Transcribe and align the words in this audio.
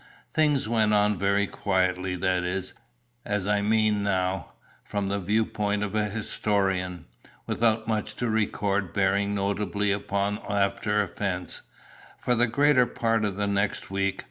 Things 0.33 0.67
went 0.67 0.95
on 0.95 1.19
very 1.19 1.45
quietly, 1.45 2.15
that 2.15 2.43
is, 2.43 2.73
as 3.23 3.45
I 3.45 3.61
mean 3.61 4.01
now, 4.01 4.53
from 4.83 5.09
the 5.09 5.19
view 5.19 5.45
point 5.45 5.83
of 5.83 5.93
a 5.93 6.09
historian, 6.09 7.05
without 7.45 7.87
much 7.87 8.15
to 8.15 8.27
record 8.27 8.93
bearing 8.95 9.35
notably 9.35 9.91
upon 9.91 10.39
after 10.39 11.03
events, 11.03 11.61
for 12.17 12.33
the 12.33 12.47
greater 12.47 12.87
part 12.87 13.23
of 13.23 13.35
the 13.35 13.45
next 13.45 13.91
week. 13.91 14.19